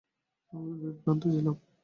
[0.53, 1.55] আমি বিভ্রান্ত ছিলাম।